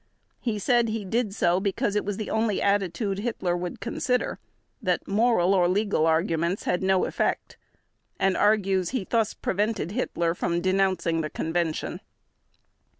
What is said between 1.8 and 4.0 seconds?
it was the only attitude Hitler would